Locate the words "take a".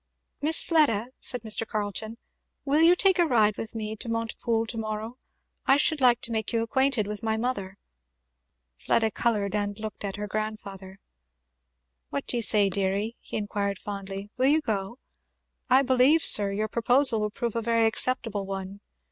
2.95-3.25